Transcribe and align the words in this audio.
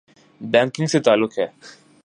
Banking 0.41 0.87
سے 0.87 0.99
تعلق 0.99 1.39
ہے۔ 1.39 1.47